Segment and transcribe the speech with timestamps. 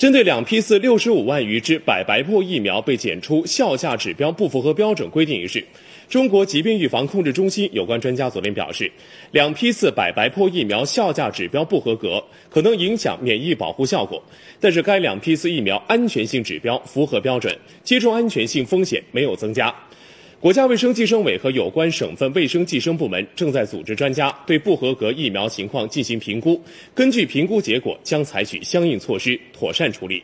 [0.00, 5.62] 针对两批次六十五万余支百白破疫苗被检出效价指标不符合标准规定一事，
[6.08, 8.90] 中国疾病预防控制中心有关专家昨天表示，
[9.32, 14.22] 两批次百白破疫苗效价指标不合格，可能影响免疫保护效果。
[14.58, 17.54] 但是该两批次疫苗安全性指标符合标准，
[17.84, 19.66] 接种安全性风险没有增加。
[20.40, 26.58] 国家卫生计生委和有关省份卫生计生部门正在组织专家对不合格疫苗情况进行评估，
[26.94, 30.22] 根据评估结果将采取相应措施，妥善处理。